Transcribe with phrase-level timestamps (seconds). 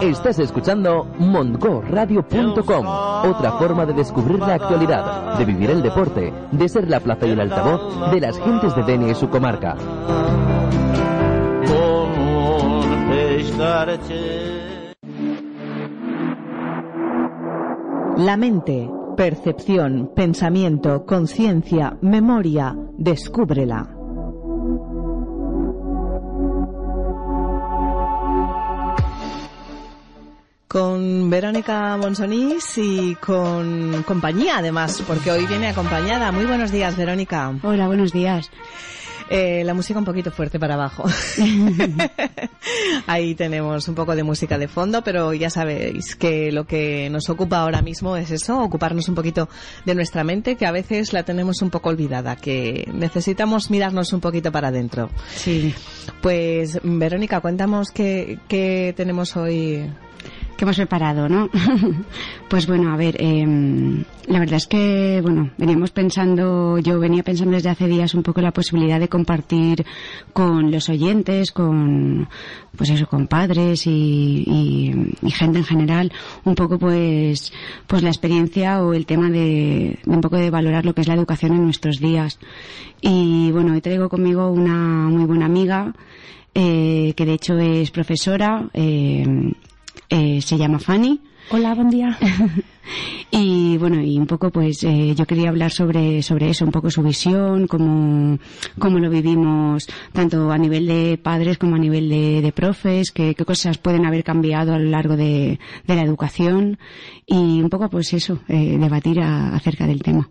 [0.00, 6.88] Estás escuchando montgoradio.com, otra forma de descubrir la actualidad, de vivir el deporte, de ser
[6.88, 9.76] la plaza y el altavoz de las gentes de Denia y su comarca.
[18.16, 24.01] La mente, percepción, pensamiento, conciencia, memoria, descúbrela.
[30.72, 36.32] Con Verónica Monsonís y con compañía además, porque hoy viene acompañada.
[36.32, 37.52] Muy buenos días, Verónica.
[37.62, 38.50] Hola, buenos días.
[39.28, 41.04] Eh, la música un poquito fuerte para abajo.
[43.06, 47.28] Ahí tenemos un poco de música de fondo, pero ya sabéis que lo que nos
[47.28, 49.50] ocupa ahora mismo es eso, ocuparnos un poquito
[49.84, 54.20] de nuestra mente, que a veces la tenemos un poco olvidada, que necesitamos mirarnos un
[54.20, 55.10] poquito para adentro.
[55.34, 55.74] Sí.
[56.22, 59.86] Pues, Verónica, cuéntanos qué, qué tenemos hoy
[60.56, 61.48] que hemos preparado, ¿no?
[62.48, 67.54] pues bueno, a ver, em, la verdad es que, bueno, veníamos pensando, yo venía pensando
[67.54, 69.84] desde hace días un poco la posibilidad de compartir
[70.32, 72.28] con los oyentes, con,
[72.76, 74.92] pues eso, con padres y,
[75.28, 76.12] gente en general,
[76.44, 77.52] un poco pues,
[77.86, 81.14] pues la experiencia o el tema de, un poco de valorar lo que es la
[81.14, 82.38] educación en nuestros días.
[83.00, 85.92] Y bueno, hoy traigo conmigo una muy buena amiga,
[86.54, 89.26] eh, que de hecho es profesora, eh,
[90.08, 91.20] eh, se llama Fanny.
[91.50, 92.16] Hola, buen día.
[93.30, 96.90] y bueno, y un poco pues eh, yo quería hablar sobre, sobre eso, un poco
[96.90, 98.38] su visión, cómo,
[98.78, 103.44] cómo lo vivimos tanto a nivel de padres como a nivel de, profes, qué, qué,
[103.44, 106.78] cosas pueden haber cambiado a lo largo de, de la educación
[107.26, 110.28] y un poco pues eso, eh, debatir acerca del tema.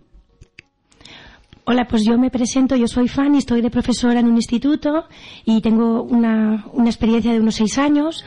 [1.64, 5.06] Hola, pues yo me presento, yo soy Fanny, estoy de profesora en un instituto
[5.46, 8.26] y tengo una, una experiencia de unos seis años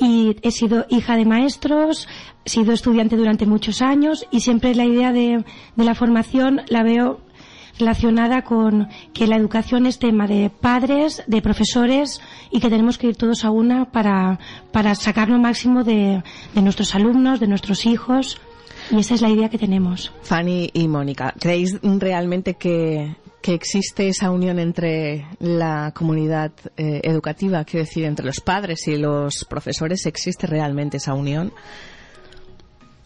[0.00, 2.08] y he sido hija de maestros,
[2.44, 5.44] he sido estudiante durante muchos años y siempre la idea de,
[5.76, 7.20] la formación la veo
[7.78, 12.20] relacionada con que la educación es tema de padres, de profesores
[12.50, 14.38] y que tenemos que ir todos a una para,
[14.72, 16.22] para sacar lo máximo de,
[16.54, 18.40] de nuestros alumnos, de nuestros hijos.
[18.90, 20.12] Y esa es la idea que tenemos.
[20.22, 23.14] Fanny y Mónica, ¿creéis realmente que,
[23.46, 29.44] existe esa unión entre la comunidad eh, educativa, quiero decir, entre los padres y los
[29.44, 30.06] profesores?
[30.06, 31.52] ¿Existe realmente esa unión?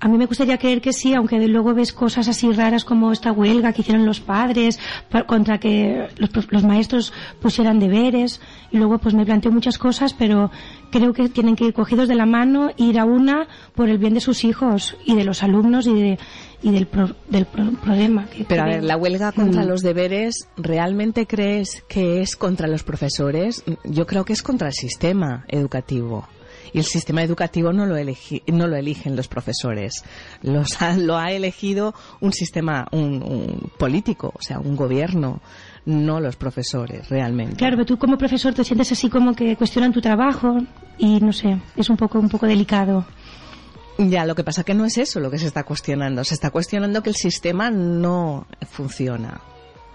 [0.04, 3.32] A mí me gustaría creer que sí, aunque luego ves cosas así raras como esta
[3.32, 4.78] huelga que hicieron los padres
[5.26, 8.42] contra que los, maestros pusieran deberes.
[8.70, 10.50] Y luego pues me planteo muchas cosas, pero
[10.90, 14.12] creo que tienen que ir cogidos de la mano, ir a una por el bien
[14.12, 16.18] de sus hijos y de los alumnos y, de,
[16.64, 16.88] y del,
[17.28, 18.26] del problema.
[18.48, 19.68] pero a ver, la huelga contra mm.
[19.68, 23.62] los deberes, ¿realmente crees que es contra los profesores?
[23.84, 26.26] Yo creo que es contra el sistema educativo.
[26.72, 30.04] Y el sistema educativo no lo, no lo eligen los profesores,
[30.42, 35.40] los lo ha elegido un sistema un, político, o sea, un gobierno
[35.84, 37.56] no los profesores, realmente.
[37.56, 40.56] Claro, pero tú como profesor te sientes así como que cuestionan tu trabajo
[40.98, 43.04] y no sé, es un poco, un poco delicado.
[43.98, 46.24] Ya, lo que pasa que no es eso lo que se está cuestionando.
[46.24, 49.40] Se está cuestionando que el sistema no funciona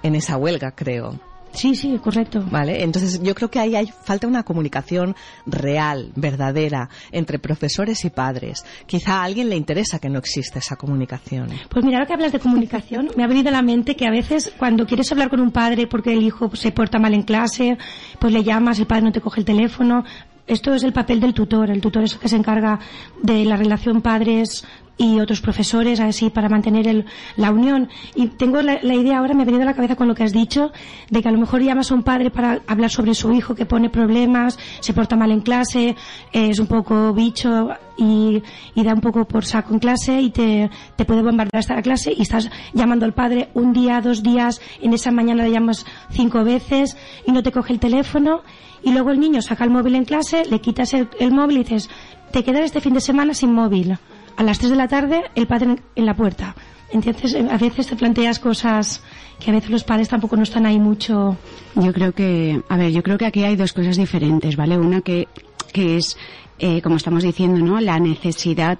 [0.04, 1.20] en esa huelga, creo.
[1.52, 2.44] Sí, sí, correcto.
[2.50, 5.16] Vale, entonces yo creo que ahí hay falta una comunicación
[5.46, 8.64] real, verdadera, entre profesores y padres.
[8.86, 11.50] Quizá a alguien le interesa que no exista esa comunicación.
[11.70, 14.12] Pues mira, ahora que hablas de comunicación, me ha venido a la mente que a
[14.12, 17.78] veces cuando quieres hablar con un padre porque el hijo se porta mal en clase,
[18.20, 20.04] pues le llamas, el padre no te coge el teléfono,
[20.50, 21.70] esto es el papel del tutor.
[21.70, 22.80] El tutor es el que se encarga
[23.22, 24.66] de la relación padres
[24.98, 27.06] y otros profesores, así para mantener
[27.38, 27.88] la unión.
[28.16, 30.34] Y tengo la, idea ahora, me ha venido a la cabeza con lo que has
[30.34, 30.72] dicho,
[31.10, 33.66] de que a lo mejor llamas a un padre para hablar sobre su hijo que
[33.66, 35.96] pone problemas, se porta mal en clase,
[36.34, 38.44] es un poco bicho y,
[38.76, 42.12] da un poco por saco en clase y te, te puede bombardear hasta la clase
[42.16, 46.44] y estás llamando al padre un día, dos días, en esa mañana le llamas cinco
[46.44, 48.42] veces y no te coge el teléfono
[48.84, 51.90] y luego el niño saca el móvil en clase, le quitas el, móvil y dices,
[52.32, 53.98] te quedas este fin de semana sin móvil
[54.36, 56.56] a las 3 de la tarde el padre en la puerta.
[56.92, 59.04] Entonces, a veces te planteas cosas
[59.40, 61.38] que a veces los padres tampoco no están ahí mucho.
[61.76, 64.78] Yo creo que, a ver, yo creo que aquí hay dos cosas diferentes, ¿vale?
[64.78, 65.28] Una que,
[65.72, 66.18] que es,
[66.58, 67.80] eh, como estamos diciendo, ¿no?
[67.80, 68.80] La necesidad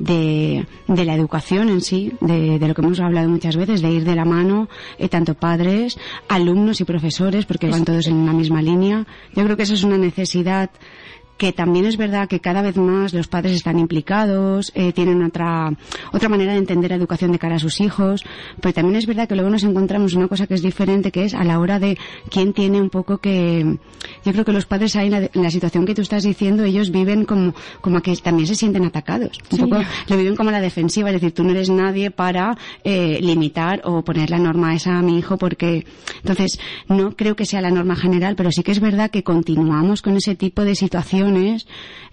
[0.00, 3.90] de, de la educación en sí, de, de, lo que hemos hablado muchas veces, de
[3.92, 4.68] ir de la mano,
[4.98, 5.98] eh, tanto padres,
[6.28, 9.06] alumnos y profesores, porque van todos en una misma línea.
[9.36, 10.70] Yo creo que eso es una necesidad
[11.40, 15.72] que también es verdad que cada vez más los padres están implicados, eh, tienen otra,
[16.12, 18.26] otra manera de entender la educación de cara a sus hijos,
[18.60, 21.32] pero también es verdad que luego nos encontramos una cosa que es diferente, que es
[21.32, 21.96] a la hora de
[22.30, 23.78] quién tiene un poco que,
[24.22, 27.24] yo creo que los padres ahí en la, situación que tú estás diciendo, ellos viven
[27.24, 31.14] como, como que también se sienten atacados, un poco lo viven como la defensiva, es
[31.14, 35.18] decir, tú no eres nadie para eh, limitar o poner la norma esa a mi
[35.18, 39.10] hijo porque, entonces, no creo que sea la norma general, pero sí que es verdad
[39.10, 40.74] que continuamos con ese tipo de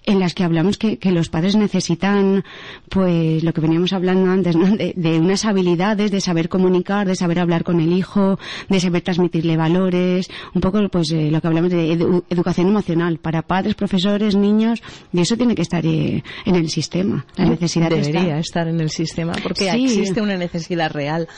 [0.08, 2.42] en las que hablamos que, los padres necesitan,
[2.88, 4.74] pues, lo que veníamos hablando antes, ¿no?
[4.76, 8.38] De, unas habilidades, de saber comunicar, de saber hablar con el hijo,
[8.70, 11.92] de saber transmitirle valores, un poco, pues, eh, lo que hablamos de
[12.30, 14.82] educación emocional para padres, profesores, niños,
[15.12, 17.26] y eso tiene que estar eh, en el sistema.
[17.36, 21.28] La necesidad debería estar en el sistema porque existe una necesidad real.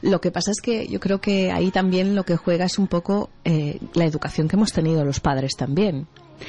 [0.00, 2.86] Lo que pasa es que yo creo que ahí también lo que juega es un
[2.86, 6.06] poco eh, la educación que hemos tenido los padres también.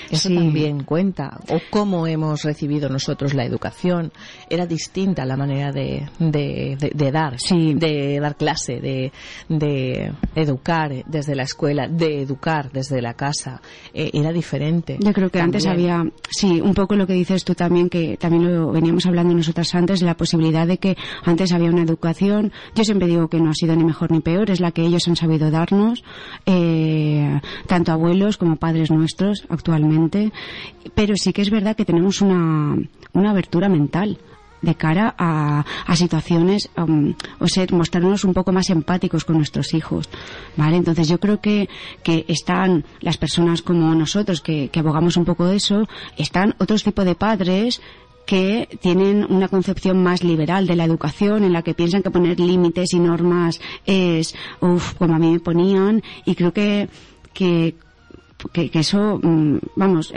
[0.09, 1.39] Eso también cuenta.
[1.49, 4.11] O cómo hemos recibido nosotros la educación.
[4.49, 9.11] Era distinta la manera de, de, dar, de dar clase, de,
[9.49, 13.61] de, educar desde la escuela, de educar desde la casa.
[13.93, 14.97] Eh, era diferente.
[14.99, 18.45] Yo creo que antes había, sí, un poco lo que dices tú también, que también
[18.45, 22.51] lo veníamos hablando nosotras antes, la posibilidad de que antes había una educación.
[22.75, 25.07] Yo siempre digo que no ha sido ni mejor ni peor, es la que ellos
[25.07, 26.03] han sabido darnos,
[26.45, 29.84] eh, tanto abuelos como padres nuestros actualmente
[30.93, 32.77] pero sí que es verdad que tenemos una,
[33.13, 34.17] una abertura mental
[34.61, 39.73] de cara a, a situaciones, um, o sea, mostrarnos un poco más empáticos con nuestros
[39.73, 40.09] hijos,
[40.57, 40.77] ¿vale?
[40.77, 41.69] Entonces yo creo que,
[42.03, 45.87] que están las personas como nosotros que, que abogamos un poco de eso,
[46.17, 47.81] están otros tipos de padres
[48.25, 52.39] que tienen una concepción más liberal de la educación, en la que piensan que poner
[52.39, 56.89] límites y normas es, uff, como a mí me ponían, y creo que,
[57.33, 57.75] que
[58.51, 60.13] que, eso, mm, vamos,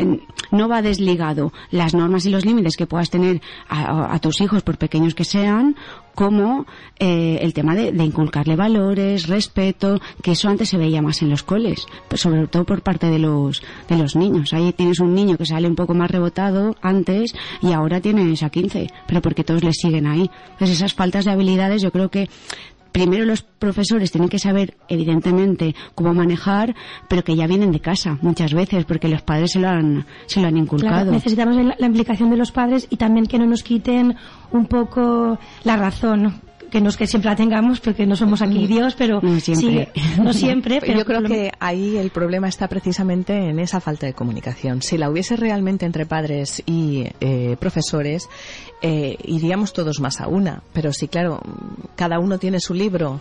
[0.50, 4.78] no va desligado las normas y los límites que puedas tener a, tus hijos, por
[4.78, 5.76] pequeños que sean,
[6.14, 6.66] como
[6.98, 11.42] eh, el tema de, inculcarle valores, respeto, que eso antes se veía más en los
[11.42, 14.52] coles, pues sobre todo por parte de los, de los niños.
[14.52, 18.50] Ahí tienes un niño que sale un poco más rebotado antes y ahora tienes a
[18.50, 20.30] 15, pero porque todos le siguen ahí.
[20.52, 22.28] Entonces esas faltas de habilidades yo creo que
[22.98, 26.74] primero los profesores tienen que saber, evidentemente, cómo manejar,
[27.08, 30.40] pero que ya vienen de casa muchas veces, porque los padres se lo han, se
[30.40, 31.12] lo han inculcado.
[31.12, 34.16] necesitamos la, implicación de los padres y también que no nos quiten
[34.50, 38.66] un poco la razón que no es que siempre la tengamos porque no somos aquí
[38.66, 39.88] Dios, pero no siempre.
[40.22, 44.14] no siempre pero yo creo que ahí el problema está precisamente en esa falta de
[44.14, 44.82] comunicación.
[44.82, 48.28] Si la hubiese realmente entre padres y eh, profesores,
[48.82, 50.62] eh, iríamos todos más a una.
[50.72, 51.40] Pero sí, claro,
[51.96, 53.20] cada uno tiene su libro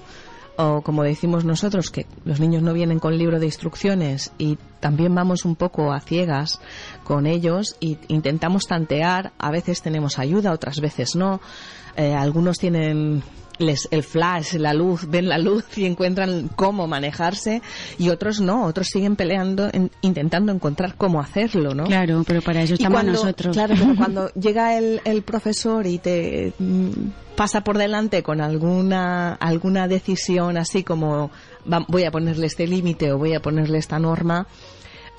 [0.57, 5.13] o como decimos nosotros, que los niños no vienen con libro de instrucciones y también
[5.13, 6.59] vamos un poco a ciegas
[7.04, 11.39] con ellos y intentamos tantear, a veces tenemos ayuda, otras veces no.
[11.95, 13.24] Eh, algunos tienen
[13.59, 17.62] les, el flash, la luz, ven la luz y encuentran cómo manejarse
[17.98, 19.69] y otros no, otros siguen peleando,
[20.01, 21.86] intentando encontrar cómo hacerlo, ¿no?
[21.86, 23.56] Claro, pero para eso estamos nosotros.
[23.56, 26.89] Claro, pero cuando llega el, el profesor y te mm,
[27.36, 31.31] pasa por delante con alguna, alguna decisión así como
[31.88, 34.48] voy a ponerle este límite o voy a ponerle esta norma,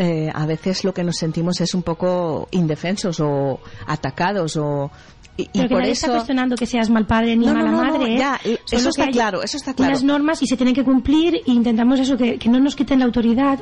[0.01, 4.93] eh, a veces lo que nos sentimos es un poco indefensos o atacados o
[5.39, 6.07] y, Pero que por nadie eso...
[6.07, 8.17] está cuestionando que seas mal padre ni mala madre.
[8.17, 8.59] ¿eh?
[8.71, 9.93] eso está claro, eso está claro.
[9.93, 12.99] Las normas y se tienen que cumplir e intentamos eso, que, que no nos quiten
[12.99, 13.61] la autoridad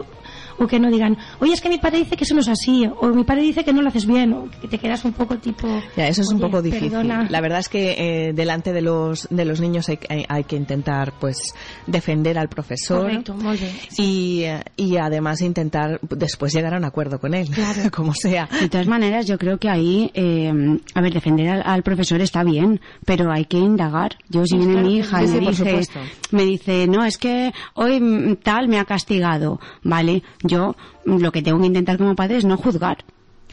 [0.59, 2.89] o que no digan, oye, es que mi padre dice que eso no es así,
[3.01, 5.37] o mi padre dice que no lo haces bien, o que te quedas un poco
[5.39, 5.69] tipo...
[5.97, 6.93] Ya, eso es un poco difícil.
[7.07, 9.99] La verdad es que eh, delante de los, de los niños hay,
[10.29, 11.55] hay, que intentar, pues,
[11.87, 13.03] defender al profesor.
[13.03, 17.49] Correcto, muy bien, y, eh, y además intentar después llegar a un acuerdo con él,
[17.51, 17.91] claro.
[17.95, 18.49] como sea.
[18.61, 20.53] De todas maneras, yo creo que ahí, eh,
[20.95, 24.17] a ver, defender al, profesor está bien, pero hay que indagar.
[24.29, 25.81] Yo, si viene mi hija y me, dice,
[26.31, 30.23] me dice, no, es que hoy mm, tal me ha castigado, ¿vale?
[30.49, 32.99] Yo lo que tengo que intentar como padre es no juzgar.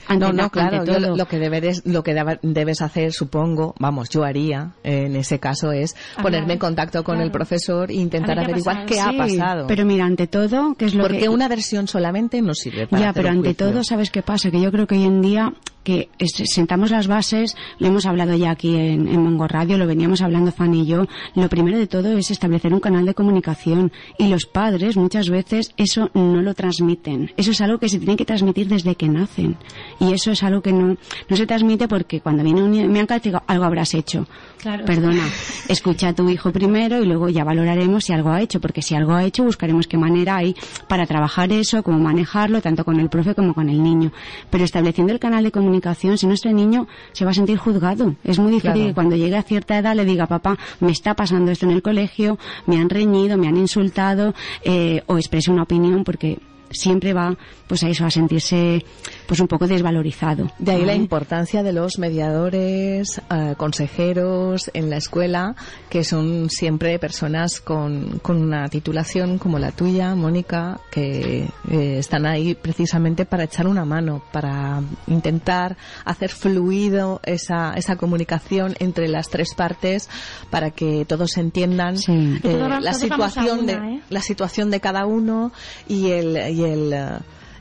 [0.09, 0.83] no, no, claro,
[1.15, 5.95] lo, que debes, lo que debes hacer, supongo, vamos, yo haría en ese caso es
[6.21, 9.67] ponerme en contacto con el profesor e intentar averiguar qué ha pasado.
[9.67, 13.13] Pero mira, ante todo, ¿qué es lo Porque una versión solamente no sirve para Ya,
[13.13, 14.51] pero ante todo, ¿sabes qué pasa?
[14.51, 15.53] Que yo creo que hoy en día
[15.83, 16.09] que
[16.45, 20.51] sentamos las bases, lo hemos hablado ya aquí en, en Mongo Radio, lo veníamos hablando
[20.51, 24.45] Fanny y yo, lo primero de todo es establecer un canal de comunicación y los
[24.45, 27.31] padres muchas veces eso no lo transmiten.
[27.37, 29.57] Eso es algo que se tiene que transmitir desde que nacen
[29.99, 30.97] y eso es algo que no,
[31.29, 33.07] no se transmite porque cuando viene un niño, me han
[33.47, 34.27] algo habrás hecho.
[34.59, 34.85] Claro.
[34.85, 35.23] Perdona,
[35.67, 38.95] escucha a tu hijo primero y luego ya valoraremos si algo ha hecho, porque si
[38.95, 40.55] algo ha hecho buscaremos qué manera hay
[40.87, 44.11] para trabajar eso, cómo manejarlo, tanto con el profe como con el niño.
[44.49, 45.72] Pero estableciendo el canal de comunicación,
[46.15, 48.15] si nuestro niño se va a sentir juzgado.
[48.23, 51.51] Es muy difícil que cuando llegue a cierta edad le diga, papá, me está pasando
[51.51, 56.03] esto en el colegio, me han reñido, me han insultado, eh, o exprese una opinión,
[56.03, 56.39] porque
[56.69, 57.37] siempre va
[57.73, 58.85] pues a eso, a sentirse
[59.25, 60.47] pues un poco desvalorizado.
[60.59, 65.55] De ahí la importancia de los mediadores, eh, consejeros en la escuela,
[65.89, 72.27] que son siempre personas con, con una titulación como la tuya, Mónica, que eh, están
[72.27, 75.75] ahí precisamente para echar una mano, para intentar
[76.05, 80.11] hacer fluido esa, esa comunicación entre las tres partes
[80.51, 82.39] para que todos entiendan eh,
[82.79, 85.51] la situación de la situación de cada uno
[85.87, 86.93] y el y el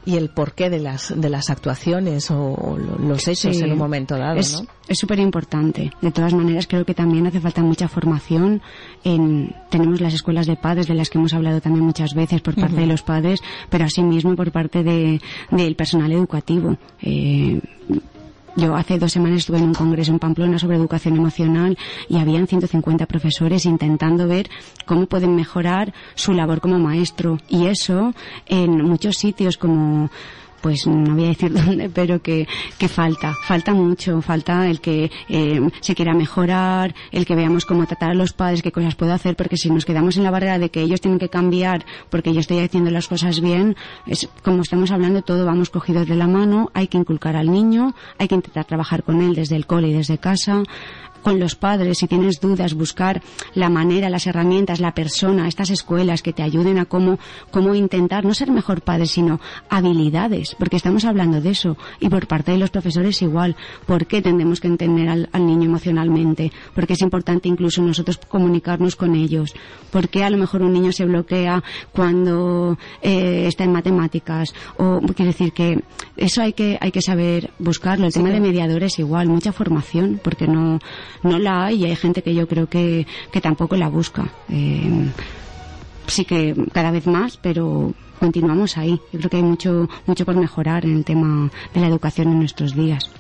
[0.05, 4.39] y el porqué de las, de las actuaciones o, los hechos en un momento dado.
[4.39, 5.93] Es súper importante.
[6.01, 8.63] De todas maneras, creo que también hace falta mucha formación.
[9.05, 12.55] En, tenemos las escuelas de padres, de las que hemos hablado también muchas veces por
[12.55, 13.41] parte de los padres,
[13.71, 16.77] pero asimismo por parte de, del personal educativo.
[17.01, 17.61] Eh,
[18.57, 21.79] yo hace dos semanas estuve en un congreso en Pamplona sobre educación emocional
[22.09, 24.51] y habían 150 profesores intentando ver
[24.85, 27.39] cómo pueden mejorar su labor como maestro.
[27.49, 28.15] Y eso
[28.47, 30.11] en muchos sitios como
[30.63, 32.47] pues no voy a decir dónde, pero que,
[32.79, 37.87] que falta, falta mucho, falta el que eh, se quiera mejorar, el que veamos cómo
[37.87, 40.59] tratar a los padres, qué cosas puedo hacer, porque si nos quedamos en la barrera
[40.59, 43.77] de que ellos tienen que cambiar porque yo estoy haciendo las cosas bien,
[44.07, 47.95] es como estamos hablando, todo vamos cogidos de la mano, hay que inculcar al niño,
[48.19, 50.63] hay que intentar trabajar con él desde el cole y desde casa,
[51.23, 53.23] con los padres, si tienes dudas, buscar
[53.55, 57.19] la manera, las herramientas, la persona, estas escuelas que te ayuden a cómo,
[57.51, 61.77] cómo intentar no ser mejor padre, sino habilidades, porque estamos hablando de eso.
[62.01, 63.57] Y por parte de los profesores igual.
[63.87, 66.53] ¿Por qué tendemos que entender al, niño emocionalmente?
[66.75, 69.55] Porque es importante incluso nosotros comunicarnos con ellos.
[69.91, 71.63] ¿Por qué a lo mejor un niño se bloquea
[71.93, 74.55] cuando eh, está en matemáticas?
[74.79, 75.83] O quiere decir que
[76.17, 78.07] eso hay que, hay que saber buscarlo.
[78.07, 80.79] El tema de mediadores igual, mucha formación, porque no,
[81.23, 84.31] no la hay y hay gente que yo creo que, que tampoco la busca.
[84.49, 85.11] Eh,
[86.07, 89.01] sí que cada vez más, pero continuamos ahí.
[89.13, 92.39] Yo creo que hay mucho, mucho por mejorar en el tema de la educación en
[92.39, 93.11] nuestros días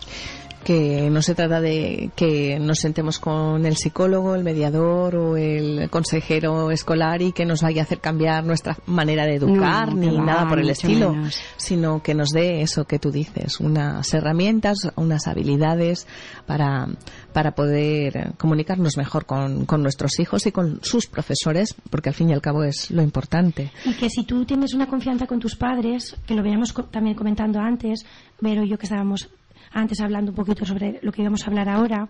[0.64, 5.90] que no se trata de que nos sentemos con el psicólogo, el mediador o el
[5.90, 10.48] consejero escolar y que nos vaya a hacer cambiar nuestra manera de educar ni nada
[10.48, 11.14] por el estilo,
[11.56, 16.06] sino que nos dé eso que tú dices, unas herramientas, unas habilidades
[16.46, 16.88] para,
[17.32, 22.30] para poder comunicarnos mejor con, con nuestros hijos y con sus profesores, porque al fin
[22.30, 23.72] y al cabo es lo importante.
[23.84, 27.58] Y que si tú tienes una confianza con tus padres, que lo veíamos también comentando
[27.58, 28.04] antes,
[28.40, 29.28] pero yo que estábamos
[29.72, 32.08] antes hablando un poquito sobre lo que íbamos a hablar ahora,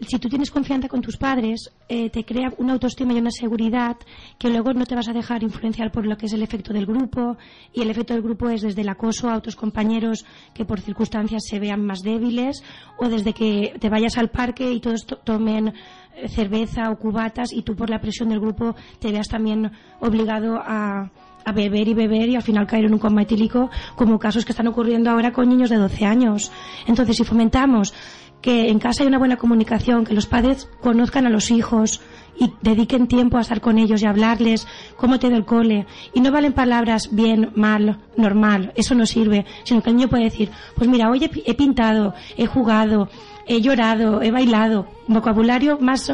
[0.00, 3.96] si tú tienes confianza con tus padres, eh, te crea una autoestima y una seguridad
[4.38, 6.86] que luego no te vas a dejar influenciar por lo que es el efecto del
[6.86, 7.36] grupo.
[7.72, 11.44] Y el efecto del grupo es desde el acoso a otros compañeros que por circunstancias
[11.48, 12.64] se vean más débiles,
[12.98, 17.62] o desde que te vayas al parque y todos tomen eh, cerveza o cubatas y
[17.62, 21.10] tú por la presión del grupo te veas también obligado a,
[21.44, 24.52] a beber y beber y al final caer en un coma etílico, como casos que
[24.52, 26.52] están ocurriendo ahora con niños de 12 años.
[26.86, 27.94] Entonces, si fomentamos
[28.42, 32.00] que en casa hay una buena comunicación, que los padres conozcan a los hijos
[32.38, 35.86] y dediquen tiempo a estar con ellos y hablarles cómo te da el cole.
[36.12, 40.24] Y no valen palabras bien, mal, normal, eso no sirve, sino que el niño puede
[40.24, 43.08] decir, pues mira, hoy he pintado, he jugado,
[43.46, 46.12] he llorado, he bailado, vocabulario más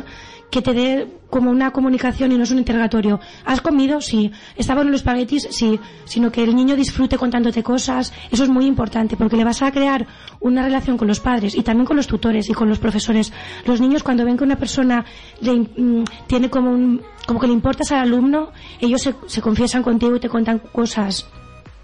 [0.51, 3.21] que te dé como una comunicación y no es un interrogatorio.
[3.45, 4.01] ¿Has comido?
[4.01, 4.33] Sí.
[4.57, 5.49] ¿Estaban en los espaguetis?
[5.51, 5.79] Sí.
[6.05, 8.13] Sino que el niño disfrute contándote cosas.
[8.31, 10.07] Eso es muy importante porque le vas a crear
[10.41, 13.33] una relación con los padres y también con los tutores y con los profesores.
[13.67, 15.05] Los niños cuando ven que una persona
[15.43, 20.17] mm, tiene como un, como que le importas al alumno, ellos se, se confiesan contigo
[20.17, 21.29] y te cuentan cosas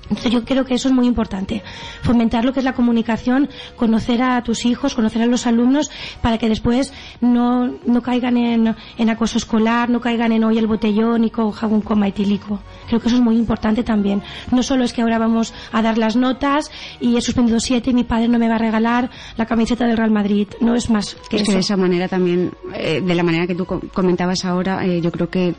[0.09, 1.63] entonces yo creo que eso es muy importante,
[2.03, 6.39] fomentar lo que es la comunicación, conocer a tus hijos, conocer a los alumnos, para
[6.39, 11.25] que después no, no caigan en, en acoso escolar, no caigan en hoy el botellón
[11.25, 12.61] y coja un coma etílico.
[12.89, 14.23] Creo que eso es muy importante también.
[14.51, 16.71] No solo es que ahora vamos a dar las notas
[17.01, 19.97] y he suspendido siete y mi padre no me va a regalar la camiseta del
[19.97, 20.49] Real Madrid.
[20.61, 21.51] No es más que es eso.
[21.51, 25.11] que de esa manera también, eh, de la manera que tú comentabas ahora, eh, yo
[25.11, 25.55] creo que,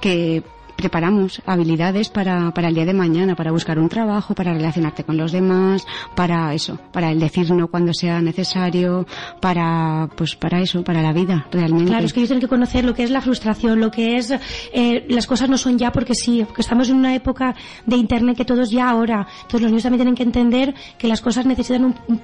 [0.00, 0.42] que
[0.80, 5.18] preparamos habilidades para, para el día de mañana, para buscar un trabajo, para relacionarte con
[5.18, 9.06] los demás, para eso, para el decir no cuando sea necesario,
[9.40, 11.90] para, pues para eso, para la vida, realmente.
[11.90, 14.32] Claro, es que ellos tienen que conocer lo que es la frustración, lo que es
[14.72, 18.38] eh, las cosas no son ya porque sí, porque estamos en una época de internet
[18.38, 19.26] que todo es ya ahora.
[19.42, 22.20] Entonces los niños también tienen que entender que las cosas necesitan un, un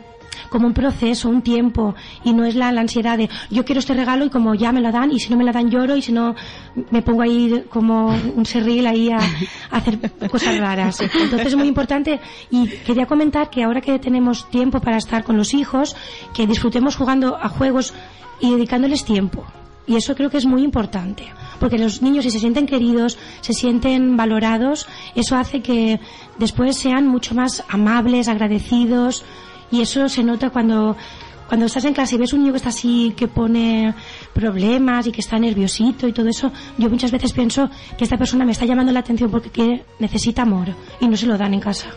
[0.49, 3.95] como un proceso, un tiempo, y no es la, la, ansiedad de yo quiero este
[3.95, 6.03] regalo y como ya me lo dan, y si no me lo dan lloro, y
[6.03, 6.35] si no
[6.91, 9.99] me pongo ahí como un serril ahí a, a hacer
[10.31, 11.01] cosas raras.
[11.01, 15.37] Entonces es muy importante, y quería comentar que ahora que tenemos tiempo para estar con
[15.37, 15.97] los hijos,
[16.35, 17.95] que disfrutemos jugando a juegos
[18.41, 19.45] y dedicándoles tiempo.
[19.87, 21.29] Y eso creo que es muy importante,
[21.61, 26.01] porque los niños si se sienten queridos, se sienten valorados, eso hace que
[26.39, 29.25] después sean mucho más amables, agradecidos,
[29.71, 30.97] y eso se nota cuando
[31.47, 33.95] cuando estás en clase y ves un niño que está así, que pone
[34.33, 38.45] problemas y que está nerviosito y todo eso, yo muchas veces pienso que esta persona
[38.45, 41.61] me está llamando la atención porque quiere, necesita amor y no se lo dan en
[41.61, 41.89] casa.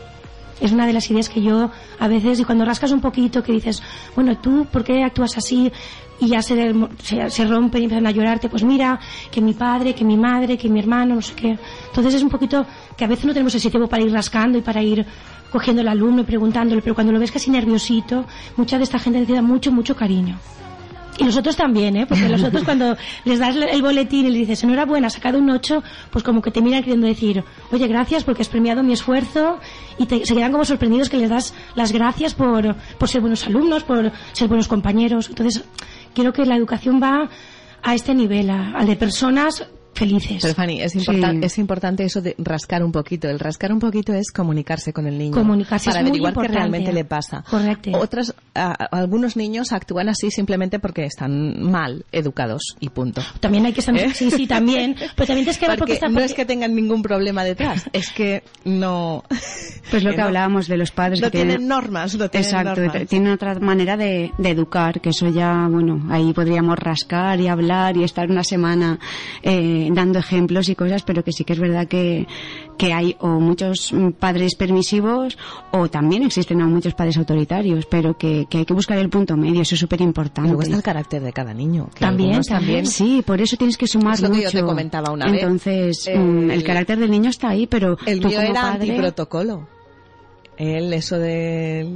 [0.62, 3.54] Es una de las ideas que yo a veces, y cuando rascas un poquito, que
[3.54, 3.82] dices,
[4.14, 5.72] bueno, tú, ¿por qué actúas así?
[6.20, 9.00] Y ya se, se, se rompen y empiezan a llorarte, pues mira,
[9.32, 11.58] que mi padre, que mi madre, que mi hermano, no sé qué.
[11.88, 12.66] Entonces es un poquito
[12.98, 15.06] que a veces no tenemos ese tiempo para ir rascando y para ir
[15.52, 18.26] cogiendo al alumno y preguntándole, pero cuando lo ves casi nerviosito,
[18.58, 20.38] mucha de esta gente te da mucho, mucho cariño.
[21.20, 22.06] Y nosotros también, ¿eh?
[22.08, 25.84] Porque nosotros cuando les das el boletín y les dices, enhorabuena, has sacado un 8,
[26.12, 29.60] pues como que te miran queriendo decir, oye, gracias porque has premiado mi esfuerzo
[29.98, 33.46] y te, se quedan como sorprendidos que les das las gracias por, por ser buenos
[33.46, 35.28] alumnos, por ser buenos compañeros.
[35.28, 35.66] Entonces,
[36.14, 37.30] quiero que la educación va
[37.84, 40.40] a este nivel, a, al de personas felices.
[40.42, 41.46] Pero Fanny, es, importan sí.
[41.46, 43.30] es importante eso de rascar un poquito.
[43.30, 45.34] El rascar un poquito es comunicarse con el niño.
[45.34, 47.44] Comunicarse para es averiguar muy qué realmente le pasa.
[47.50, 47.92] Correcto.
[48.00, 53.22] Otras, a, algunos niños actúan así simplemente porque están mal educados y punto.
[53.40, 54.14] También hay que estar, ¿Eh?
[54.14, 54.96] sí, sí, también.
[55.16, 57.90] Pero también tienes que ver porque, porque está, no es que tengan ningún problema detrás,
[57.94, 59.24] es que no.
[59.90, 61.20] Pues lo que, no, hablábamos de los padres.
[61.20, 63.08] No que tienen, normas, no tienen Exacto, normas.
[63.08, 67.98] tienen otra manera de, de, educar, que eso ya, bueno, ahí podríamos rascar y hablar
[67.98, 69.00] y estar una semana
[69.42, 72.28] eh, dando ejemplos y cosas, pero que sí que es verdad que,
[72.78, 75.38] que hay o muchos padres permisivos
[75.72, 79.62] o también existen muchos padres autoritarios, pero que, que hay que buscar el punto medio,
[79.62, 80.50] eso es súper importante.
[80.50, 81.90] Luego está el carácter de cada niño.
[82.00, 82.86] También, también.
[82.86, 84.40] Sí, por eso tienes que sumar es lo mucho.
[84.42, 86.16] que yo te comentaba una Entonces, vez.
[86.16, 88.82] el, el carácter del niño está ahí, pero el tú mío como era padre...
[88.90, 89.68] antiprotocolo
[90.58, 91.90] él eso de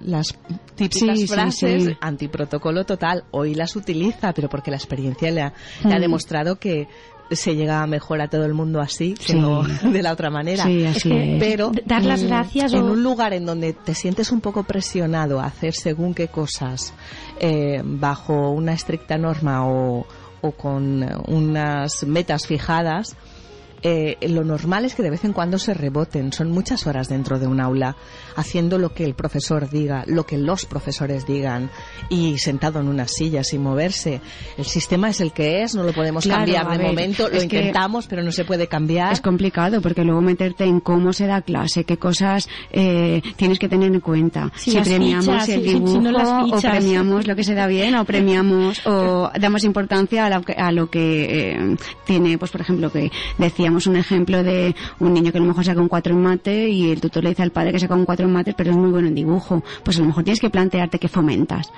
[0.00, 0.36] las
[0.74, 1.96] típicas sí, frases sí, sí.
[2.00, 5.52] antiprotocolo total hoy las utiliza pero porque la experiencia le ha,
[5.84, 6.00] le ha Mm.
[6.00, 6.88] demostrado que
[7.30, 9.38] se llega mejor a todo el mundo así que Sí.
[9.38, 11.40] no de la otra manera Sí, así Es que es.
[11.40, 14.62] pero dar las mm, gracias en o- un lugar en donde te sientes un poco
[14.64, 16.92] presionado a hacer según qué cosas
[17.40, 20.06] eh, bajo una estricta norma o,
[20.40, 23.16] o con unas metas fijadas
[23.82, 26.32] eh, lo normal es que de vez en cuando se reboten.
[26.32, 27.96] Son muchas horas dentro de un aula
[28.36, 31.70] haciendo lo que el profesor diga, lo que los profesores digan
[32.08, 34.20] y sentado en una silla sin moverse.
[34.56, 37.28] El sistema es el que es, no lo podemos Claro, cambiar a de ver, momento,
[37.28, 39.12] lo intentamos, pero no se puede cambiar.
[39.12, 43.68] Es complicado porque luego meterte en cómo se da clase, qué cosas eh, tienes que
[43.68, 44.52] tener en cuenta.
[44.56, 47.54] Sí, si premiamos fichas, el si- si dibujo no las o premiamos lo que se
[47.54, 52.38] da bien o premiamos o damos importancia a lo que, a lo que eh, tiene,
[52.38, 53.10] pues por ejemplo, que
[53.68, 56.70] decíamos un ejemplo de un niño que a lo mejor saca un 4 en mate
[56.70, 58.76] y el tutor le dice al padre que saca un 4 en mate pero es
[58.76, 59.62] muy bueno en dibujo.
[59.82, 61.70] Pues a lo mejor tienes que plantearte qué fomentas.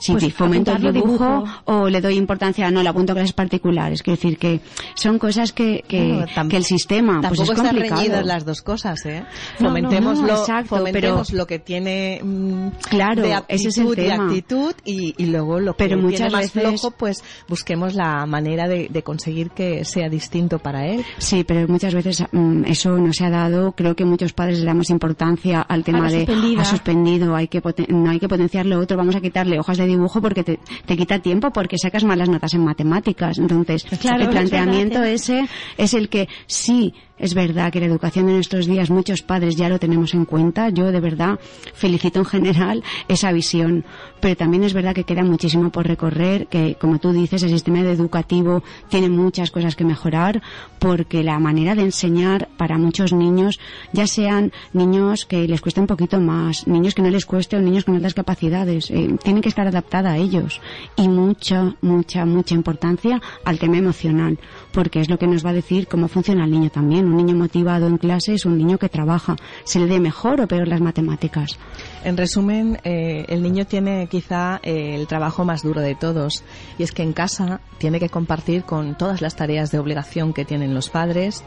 [0.00, 1.44] Si Pues fomento el dibujo, dibujo.
[1.66, 4.02] o le doy importancia, no, le apunto a clases particulares.
[4.02, 4.60] Quiero decir que
[4.94, 9.04] son cosas que, que, que el sistema pues Tampoco es están reñidas las dos cosas,
[9.06, 9.22] ¿eh?
[9.58, 13.78] No, Fomentemos, no, lo, exacto, fomentemos pero- lo que tiene mm, Claro, de ese es
[13.78, 14.24] el y tema.
[14.24, 18.24] actitud y, y luego lo que Pero tiene muchas más veces- flojo, pues busquemos la
[18.26, 21.04] manera de, de conseguir que sea distinto para él.
[21.18, 23.72] Sí, pero muchas veces mm, eso no se ha dado.
[23.72, 26.26] Creo que muchos padres le damos importancia al tema de
[26.58, 29.76] ha suspendido, hay que poten- no hay que potenciar lo otro, vamos a quitarle hojas
[29.76, 33.38] de dibujo porque te, te quita tiempo porque sacas malas notas en matemáticas.
[33.38, 38.32] Entonces, Claro, el planteamiento ese es el que sí es verdad que la educación de
[38.32, 40.70] nuestros días muchos padres ya lo tenemos en cuenta.
[40.70, 41.38] Yo de verdad
[41.74, 43.84] felicito en general esa visión,
[44.20, 47.80] pero también es verdad que queda muchísimo por recorrer, que como tú dices el sistema
[47.80, 50.42] educativo tiene muchas cosas que mejorar
[50.78, 53.60] porque la manera de enseñar para muchos niños,
[53.92, 57.60] ya sean niños que les cueste un poquito más, niños que no les cueste o
[57.60, 60.60] niños con altas capacidades, eh, tienen que estar adaptada a ellos
[60.96, 64.38] y mucha, mucha, mucha importancia al tema emocional,
[64.72, 67.09] porque es lo que nos va a decir cómo funciona el niño también.
[67.10, 70.46] Un niño motivado en clase es un niño que trabaja, se le dé mejor o
[70.46, 71.58] peor las matemáticas.
[72.04, 76.44] En resumen, eh, el niño tiene quizá eh, el trabajo más duro de todos
[76.78, 80.44] y es que en casa tiene que compartir con todas las tareas de obligación que
[80.44, 81.42] tienen los padres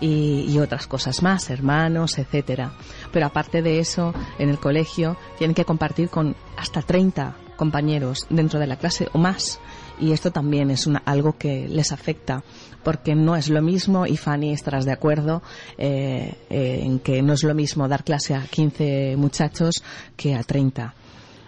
[0.00, 2.72] y, otras cosas más, hermanos, etcétera.
[3.12, 8.58] Pero aparte de eso, en el colegio tienen que compartir con hasta 30 compañeros dentro
[8.58, 9.60] de la clase o más.
[10.00, 12.42] Y esto también es algo que les afecta
[12.86, 15.42] porque no es lo mismo, y Fanny estarás de acuerdo,
[15.76, 19.82] eh, eh, en que no es lo mismo dar clase a 15 muchachos
[20.16, 20.94] que a 30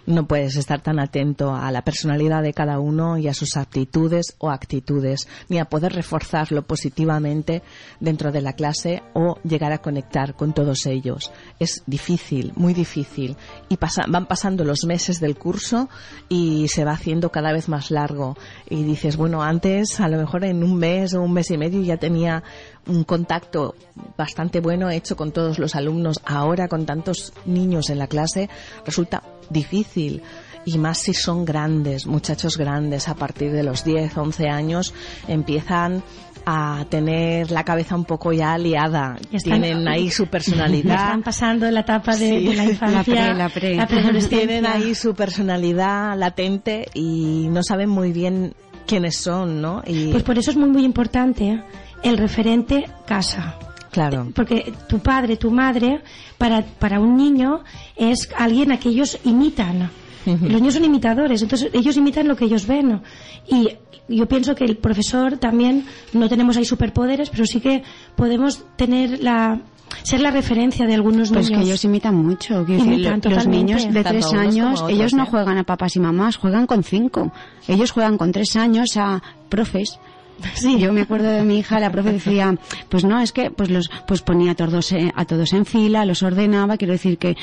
[0.09, 4.35] no puedes estar tan atento a la personalidad de cada uno y a sus aptitudes
[4.39, 7.61] o actitudes, ni a poder reforzarlo positivamente
[7.99, 11.31] dentro de la clase o llegar a conectar con todos ellos.
[11.59, 13.37] Es difícil, muy difícil.
[13.69, 15.89] Y van pasando los meses del curso
[16.27, 18.35] y se va haciendo cada vez más largo.
[18.67, 21.83] Y dices, bueno, antes a lo mejor en un mes o un mes y medio
[21.83, 22.43] ya tenía
[22.87, 23.75] un contacto
[24.17, 26.19] bastante bueno hecho con todos los alumnos.
[26.25, 28.49] Ahora con tantos niños en la clase
[28.85, 30.21] resulta difícil
[30.65, 34.93] y más si son grandes, muchachos grandes, a partir de los 10, 11 años
[35.27, 36.03] empiezan
[36.45, 39.17] a tener la cabeza un poco ya liada.
[39.43, 40.95] Tienen ahí su personalidad.
[40.95, 43.87] están pasando la etapa de, la infancia, la, pre, la,
[44.27, 48.55] Tienen ahí su personalidad latente y no saben muy bien
[48.87, 49.83] quiénes son, ¿no?
[49.85, 50.11] Y...
[50.11, 51.61] Pues por eso es muy, muy importante
[52.03, 53.55] el referente casa.
[53.91, 54.27] Claro.
[54.35, 56.01] Porque tu padre, tu madre,
[56.37, 57.63] para, para un niño
[57.95, 59.89] es alguien a que ellos imitan.
[60.25, 63.01] Los niños son imitadores, entonces ellos imitan lo que ellos ven.
[63.47, 63.69] Y
[64.07, 67.83] yo pienso que el profesor también, no tenemos ahí superpoderes, pero sí que
[68.15, 69.59] podemos tener la,
[70.03, 71.49] ser la referencia de algunos niños.
[71.49, 72.65] Pues que ellos imitan mucho.
[72.67, 75.27] los niños de tres años, ellos no ¿eh?
[75.27, 77.31] juegan a papás y mamás, juegan con cinco.
[77.67, 79.99] Ellos juegan con tres años a profes
[80.55, 82.57] Sí, yo me acuerdo de mi hija, la profe decía,
[82.89, 86.05] pues no, es que pues los pues ponía a todos eh, a todos en fila,
[86.05, 87.37] los ordenaba, quiero decir que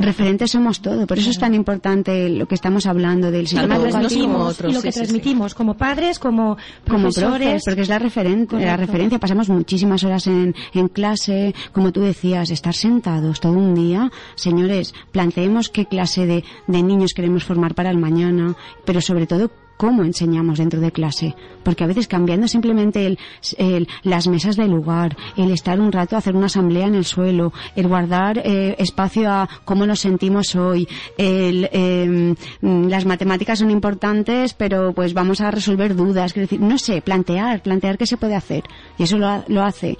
[0.00, 4.52] referentes somos todo, por eso es tan importante lo que estamos hablando del sistema educativo.
[4.68, 9.48] y lo que transmitimos como padres, como profesores, porque es la referente, la referencia, pasamos
[9.48, 15.68] muchísimas horas en, en clase, como tú decías, estar sentados todo un día, señores, planteemos
[15.68, 20.58] qué clase de, de niños queremos formar para el mañana, pero sobre todo cómo enseñamos
[20.58, 21.34] dentro de clase.
[21.62, 26.36] Porque a veces cambiando simplemente el, las mesas del lugar, el estar un rato hacer
[26.36, 31.68] una asamblea en el suelo, el guardar eh, espacio a cómo nos sentimos hoy, el,
[31.72, 36.34] em, las matemáticas son importantes, pero pues vamos a resolver dudas.
[36.34, 38.64] decir, no sé, plantear, plantear qué se puede hacer.
[38.98, 39.96] Y eso lo, lo hace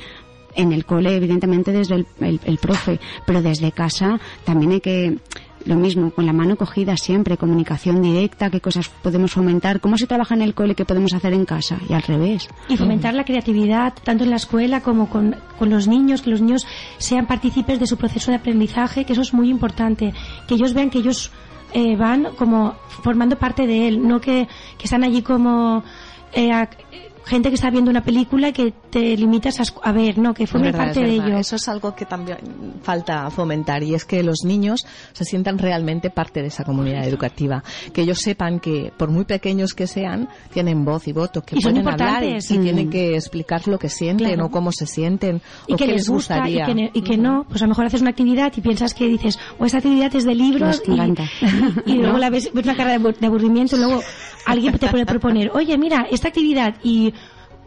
[0.56, 5.18] en el cole, evidentemente desde el, el, profe, pero desde casa también hay que
[5.66, 10.06] lo mismo, con la mano cogida siempre, comunicación directa, qué cosas podemos fomentar, cómo se
[10.06, 12.48] trabaja en el cole, qué podemos hacer en casa y al revés.
[12.68, 16.40] Y fomentar la creatividad, tanto en la escuela como con, con los niños, que los
[16.40, 16.66] niños
[16.98, 20.14] sean partícipes de su proceso de aprendizaje, que eso es muy importante,
[20.46, 21.32] que ellos vean que ellos
[21.72, 24.48] eh, van como formando parte de él, no que,
[24.78, 25.82] que están allí como
[26.32, 26.52] eh,
[27.26, 30.32] gente que está viendo una película y que te limitas a, ver, ¿no?
[30.32, 31.36] Que forme parte de ello.
[31.36, 32.38] Eso es algo que también
[32.82, 37.62] falta fomentar y es que los niños se sientan realmente parte de esa comunidad educativa.
[37.92, 41.86] Que ellos sepan que, por muy pequeños que sean, tienen voz y voto, que pueden
[41.86, 45.86] hablar y, tienen que explicar lo que sienten o cómo se sienten y o que
[45.86, 46.66] qué les, gustaría.
[46.92, 49.66] Y que, no, pues a lo mejor haces una actividad y piensas que dices, o
[49.66, 53.80] esta actividad es de libros y, luego la ves, ves una cara de aburrimiento y
[53.80, 54.00] luego
[54.46, 57.12] alguien te puede proponer, oye, mira, esta actividad y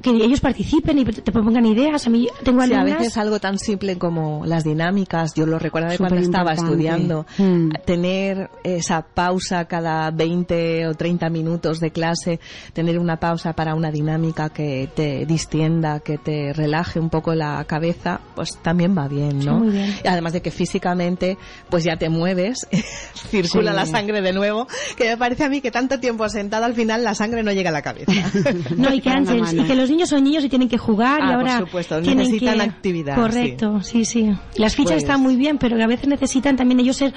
[0.01, 2.05] que ellos participen y te propongan ideas.
[2.07, 5.89] A mí tengo sí, a veces algo tan simple como las dinámicas, yo lo recuerdo
[5.89, 7.69] de cuando estaba estudiando, mm.
[7.85, 12.39] tener esa pausa cada 20 o 30 minutos de clase,
[12.73, 17.63] tener una pausa para una dinámica que te distienda, que te relaje un poco la
[17.65, 19.59] cabeza, pues también va bien, ¿no?
[19.59, 19.95] muy bien.
[20.05, 21.37] Además de que físicamente
[21.69, 22.67] pues ya te mueves,
[23.29, 26.73] circula la sangre de nuevo, que me parece a mí que tanto tiempo sentado al
[26.73, 28.11] final la sangre no llega a la cabeza.
[28.77, 31.23] no, y que antes, y que los niños son niños y tienen que jugar y
[31.23, 33.15] ah, ahora por supuesto, necesitan actividad.
[33.15, 34.31] Correcto, sí, sí.
[34.55, 37.13] Las fichas pues están muy bien, pero a veces necesitan también ellos ser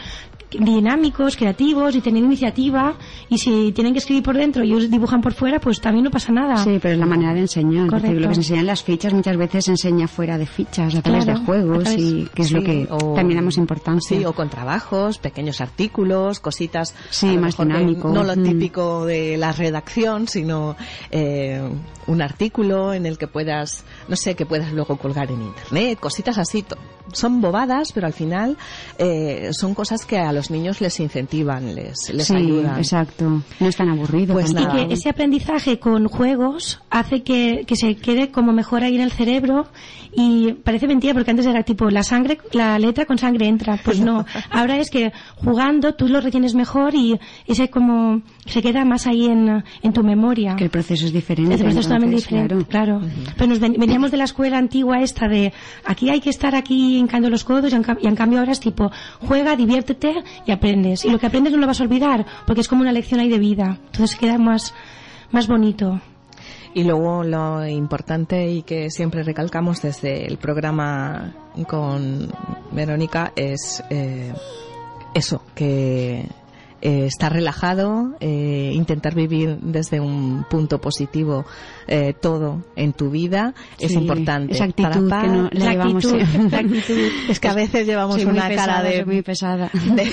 [0.50, 2.94] dinámicos, creativos y tener iniciativa
[3.28, 6.10] y si tienen que escribir por dentro y ellos dibujan por fuera, pues también no
[6.10, 6.56] pasa nada.
[6.58, 7.88] Sí, pero es la manera de enseñar.
[7.88, 8.20] Correcto.
[8.20, 11.26] lo que se enseñan las fichas muchas veces se enseña fuera de fichas, a través
[11.26, 14.18] de juegos y que es lo que también damos importancia.
[14.18, 16.94] Sí, o con trabajos, pequeños artículos, cositas.
[17.10, 18.10] Sí, más dinámico.
[18.10, 18.42] No lo mm.
[18.42, 20.76] típico de la redacción, sino
[21.10, 21.60] eh,
[22.06, 26.36] un artículo en el que puedas, no sé, que puedas luego colgar en internet, cositas
[26.36, 26.62] así.
[27.14, 28.58] Son bobadas, pero al final
[28.98, 32.76] eh, son cosas que a los niños les incentivan, les, les sí, ayudan.
[32.76, 34.34] Exacto, no están aburridos.
[34.34, 38.96] Pues y que ese aprendizaje con juegos hace que, que se quede como mejor ahí
[38.96, 39.64] en el cerebro
[40.14, 43.80] y parece mentira porque antes era tipo la sangre, la letra con sangre entra.
[43.82, 48.84] Pues no, ahora es que jugando tú lo retienes mejor y ese como se queda
[48.84, 50.54] más ahí en, en tu memoria.
[50.56, 51.54] Que el proceso es diferente.
[51.54, 52.54] El proceso es totalmente diferente.
[52.66, 53.00] claro.
[53.00, 53.00] Claro.
[53.36, 55.52] Pero nos ven- veníamos de la escuela antigua esta de
[55.84, 59.56] aquí hay que estar aquí hincando los codos y en, cambio ahora es tipo juega,
[59.56, 61.04] diviértete y aprendes.
[61.04, 63.28] Y lo que aprendes no lo vas a olvidar porque es como una lección ahí
[63.28, 63.78] de vida.
[63.86, 64.74] Entonces queda más,
[65.30, 66.00] más bonito.
[66.74, 71.34] Y luego lo importante y que siempre recalcamos desde el programa
[71.68, 72.32] con
[72.72, 74.32] Verónica es eh,
[75.14, 76.26] eso, que
[76.82, 81.46] eh, estar relajado, eh, intentar vivir desde un punto positivo
[81.86, 84.52] eh, todo en tu vida es importante.
[84.54, 86.50] Esa actitud Para- que no, la La llevamos actitud, siempre.
[86.50, 87.08] la actitud.
[87.28, 89.70] Es que a veces llevamos Soy una pesada, cara de, soy muy pesada.
[89.72, 90.12] de,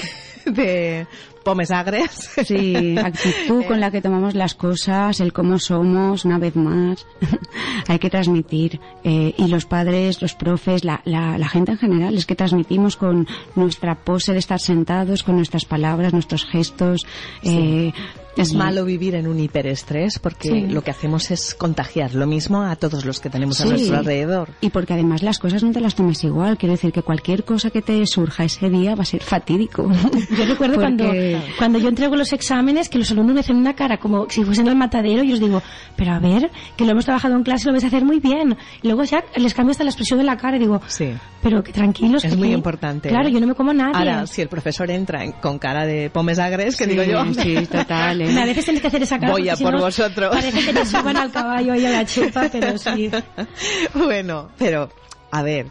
[0.52, 1.08] de
[1.44, 2.30] pomes agres.
[2.46, 7.06] Sí, actitud con la que tomamos las cosas, el cómo somos, una vez más,
[7.88, 8.80] hay que transmitir.
[9.04, 12.98] Eh, y los padres, los profes, la, la, la gente en general, es que transmitimos
[12.98, 17.02] con nuestra pose de estar sentados, con nuestras palabras, nuestros gestos.
[17.44, 17.92] Eh,
[18.38, 20.62] Es malo vivir en un hiperestrés porque Sí.
[20.68, 23.70] lo que hacemos es contagiar lo mismo a todos los que tenemos a Sí.
[23.72, 24.50] nuestro alrededor.
[24.62, 26.58] Y porque además las cosas no te las tomes igual.
[26.58, 29.90] Quiero decir que cualquier cosa que te surja ese día va a ser fatídico.
[30.38, 31.12] Yo recuerdo cuando,
[31.58, 34.68] Cuando yo entrego los exámenes que los alumnos me hacen una cara como si fuesen
[34.70, 35.62] al matadero y os digo,
[35.96, 38.20] pero a ver, que lo hemos trabajado en clase y lo vais a hacer muy
[38.20, 38.58] bien.
[38.82, 41.12] Y luego ya les cambio hasta la expresión de la cara y digo, Sí.
[41.42, 42.24] pero que tranquilos.
[42.26, 43.10] Es que muy importante.
[43.10, 43.32] Claro, ¿eh?
[43.32, 43.94] yo no me como a nadie.
[43.96, 47.24] Ahora, si el profesor entra en- con cara de pomes agres, que Sí, digo yo,
[47.34, 48.22] sí, total.
[48.22, 48.30] ¿eh?
[48.42, 49.32] A veces tienes que hacer esa cara.
[49.32, 50.30] Voy a si por no, vosotros.
[50.36, 53.10] Parece que te suban al caballo y a la chepa, pero sí.
[53.94, 54.90] bueno, pero
[55.32, 55.68] a ver,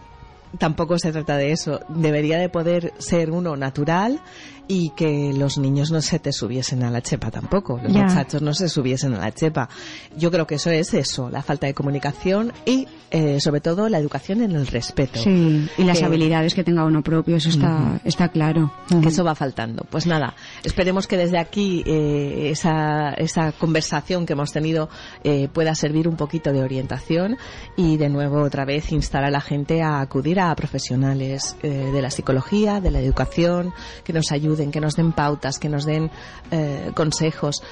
[0.58, 1.80] tampoco se trata de eso.
[1.88, 4.20] Debería de poder ser uno natural
[4.68, 8.52] y que los niños no se te subiesen a la chepa tampoco, los muchachos no
[8.54, 9.68] se subiesen a la chepa.
[10.16, 13.98] Yo creo que eso es eso, la falta de comunicación y eh, sobre todo la
[13.98, 15.18] educación en el respeto.
[15.20, 18.70] Sí, y las Que- habilidades que tenga uno propio, eso está, está claro.
[19.02, 19.86] que eso va faltando.
[19.88, 24.90] Pues nada, esperemos que desde aquí eh, esa, esa conversación que hemos tenido
[25.24, 27.36] eh, pueda servir un poquito de orientación
[27.76, 32.02] y de nuevo otra vez instar a la gente a acudir a profesionales eh, de
[32.02, 33.72] la psicología, de la educación,
[34.04, 36.10] que nos ayuden, que nos den pautas, que nos den
[36.50, 37.62] eh, consejos.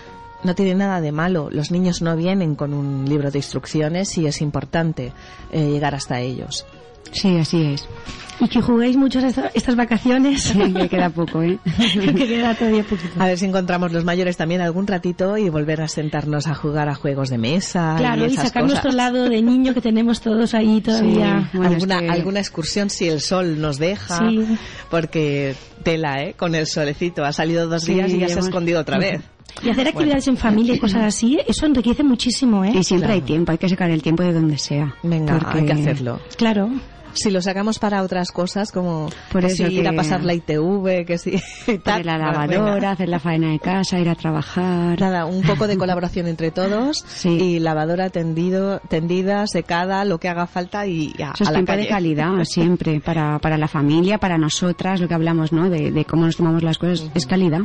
[0.45, 1.49] No tiene nada de malo.
[1.51, 5.13] Los niños no vienen con un libro de instrucciones y es importante
[5.51, 6.67] eh, llegar hasta ellos.
[7.13, 7.89] Sí, así es.
[8.39, 10.53] Y que juguéis mucho esta- estas vacaciones.
[10.53, 11.59] que queda poco, ¿eh?
[11.95, 13.19] que queda todavía poquito.
[13.19, 16.91] A ver si encontramos los mayores también algún ratito y volver a sentarnos a jugar
[16.91, 17.95] a juegos de mesa.
[17.97, 18.83] Claro, y, esas sacar cosas.
[18.83, 21.49] nuestro lado de niño que tenemos todos ahí todavía.
[21.51, 21.57] Sí.
[21.57, 24.19] Bueno, alguna, es que- alguna excursión si el sol nos deja.
[24.19, 24.45] Sí.
[24.91, 26.35] Porque tela, ¿eh?
[26.37, 27.25] Con el solecito.
[27.25, 29.23] Ha salido dos Sí, días y ya se ha escondido otra vez.
[29.65, 32.73] Y hacer actividades en familia y cosas así, eso enriquece muchísimo, ¿eh?
[32.75, 33.15] Y siempre Claro.
[33.15, 34.95] hay tiempo, hay que sacar el tiempo de donde sea.
[35.03, 36.21] Venga, Porque- hay que hacerlo.
[36.37, 36.69] Claro.
[37.17, 40.23] Si lo sacamos para otras cosas como Por que eso si ir a que- pasar
[40.25, 41.33] la ITV, que si...
[41.67, 45.01] la Pues lavadora, hacer la faena de casa, ir a trabajar.
[45.01, 47.29] Nada, un poco de colaboración entre todos Sí.
[47.31, 51.65] y lavadora tendido, tendida, secada, lo que haga falta y a, Eso es a la
[51.65, 51.83] calle.
[51.83, 55.71] de calidad siempre, para, para la familia, para nosotras, lo que hablamos, ¿no?
[55.71, 57.61] De, de cómo nos tomamos las cosas, es calidad.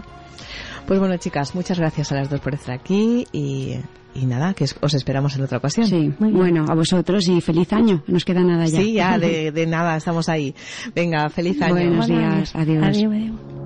[0.88, 3.76] Pues bueno, chicas, muchas gracias a las dos por estar aquí y,
[4.14, 5.88] y nada, que os- os esperamos en otra ocasión.
[5.88, 6.38] Sí, Muy bien.
[6.38, 8.80] bueno, a vosotros y feliz año, no nos queda nada ya.
[8.82, 10.54] Sí, ya, de, de nada, estamos ahí.
[10.94, 11.76] Venga, feliz año.
[11.76, 12.86] Buenos días, adiós.
[12.88, 13.62] Adiós, adiós.